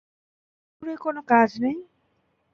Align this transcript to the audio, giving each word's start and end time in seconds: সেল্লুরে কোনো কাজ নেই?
সেল্লুরে 0.65 0.95
কোনো 1.03 1.21
কাজ 1.31 1.49
নেই? 1.63 1.77